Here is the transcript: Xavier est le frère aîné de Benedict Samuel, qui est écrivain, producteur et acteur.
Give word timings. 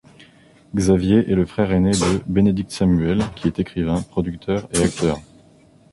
Xavier 0.75 1.31
est 1.31 1.35
le 1.35 1.45
frère 1.45 1.71
aîné 1.71 1.91
de 1.91 2.21
Benedict 2.25 2.71
Samuel, 2.71 3.21
qui 3.35 3.45
est 3.47 3.59
écrivain, 3.59 4.01
producteur 4.01 4.67
et 4.73 4.79
acteur. 4.81 5.19